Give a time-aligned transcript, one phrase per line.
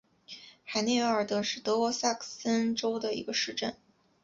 [0.65, 3.75] 海内瓦尔德是德国萨克森州的一个市镇。